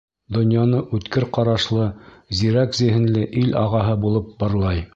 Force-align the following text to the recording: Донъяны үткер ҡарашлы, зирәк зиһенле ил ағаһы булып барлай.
Донъяны 0.35 0.77
үткер 0.99 1.25
ҡарашлы, 1.35 1.85
зирәк 2.39 2.73
зиһенле 2.79 3.27
ил 3.43 3.53
ағаһы 3.65 3.95
булып 4.07 4.33
барлай. 4.43 4.83